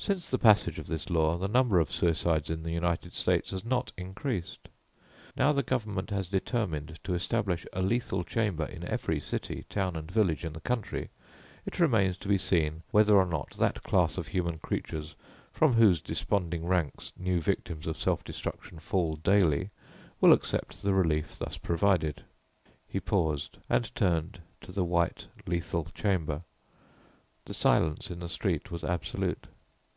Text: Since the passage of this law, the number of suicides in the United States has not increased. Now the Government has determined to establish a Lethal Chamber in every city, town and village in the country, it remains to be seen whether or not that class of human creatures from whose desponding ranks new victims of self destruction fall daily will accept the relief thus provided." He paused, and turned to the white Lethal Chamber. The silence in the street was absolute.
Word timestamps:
Since 0.00 0.30
the 0.30 0.38
passage 0.38 0.78
of 0.78 0.86
this 0.86 1.10
law, 1.10 1.36
the 1.38 1.48
number 1.48 1.80
of 1.80 1.90
suicides 1.90 2.50
in 2.50 2.62
the 2.62 2.70
United 2.70 3.12
States 3.12 3.50
has 3.50 3.64
not 3.64 3.90
increased. 3.96 4.68
Now 5.36 5.52
the 5.52 5.64
Government 5.64 6.10
has 6.10 6.28
determined 6.28 7.00
to 7.02 7.14
establish 7.14 7.66
a 7.72 7.82
Lethal 7.82 8.22
Chamber 8.22 8.64
in 8.66 8.84
every 8.84 9.18
city, 9.18 9.66
town 9.68 9.96
and 9.96 10.08
village 10.08 10.44
in 10.44 10.52
the 10.52 10.60
country, 10.60 11.10
it 11.66 11.80
remains 11.80 12.16
to 12.18 12.28
be 12.28 12.38
seen 12.38 12.84
whether 12.92 13.16
or 13.16 13.26
not 13.26 13.50
that 13.54 13.82
class 13.82 14.16
of 14.16 14.28
human 14.28 14.58
creatures 14.60 15.16
from 15.52 15.72
whose 15.74 16.00
desponding 16.00 16.64
ranks 16.64 17.12
new 17.18 17.40
victims 17.40 17.88
of 17.88 17.98
self 17.98 18.22
destruction 18.22 18.78
fall 18.78 19.16
daily 19.16 19.70
will 20.20 20.32
accept 20.32 20.80
the 20.80 20.94
relief 20.94 21.36
thus 21.36 21.58
provided." 21.58 22.22
He 22.86 23.00
paused, 23.00 23.58
and 23.68 23.92
turned 23.96 24.40
to 24.60 24.70
the 24.70 24.84
white 24.84 25.26
Lethal 25.44 25.88
Chamber. 25.92 26.44
The 27.46 27.52
silence 27.54 28.12
in 28.12 28.20
the 28.20 28.28
street 28.28 28.70
was 28.70 28.84
absolute. 28.84 29.48